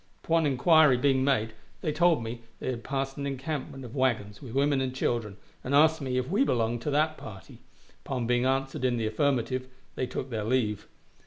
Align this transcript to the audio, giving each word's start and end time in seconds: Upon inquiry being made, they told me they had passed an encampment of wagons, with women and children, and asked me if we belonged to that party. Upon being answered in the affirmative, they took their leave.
Upon 0.23 0.47
inquiry 0.47 0.97
being 0.97 1.23
made, 1.23 1.53
they 1.81 1.91
told 1.91 2.23
me 2.23 2.41
they 2.59 2.71
had 2.71 2.83
passed 2.83 3.17
an 3.17 3.27
encampment 3.27 3.85
of 3.85 3.95
wagons, 3.95 4.41
with 4.41 4.53
women 4.55 4.81
and 4.81 4.95
children, 4.95 5.37
and 5.63 5.75
asked 5.75 6.01
me 6.01 6.17
if 6.17 6.27
we 6.27 6.43
belonged 6.43 6.81
to 6.81 6.89
that 6.89 7.17
party. 7.19 7.59
Upon 8.03 8.25
being 8.25 8.43
answered 8.43 8.83
in 8.83 8.97
the 8.97 9.05
affirmative, 9.05 9.67
they 9.93 10.07
took 10.07 10.31
their 10.31 10.43
leave. 10.43 10.87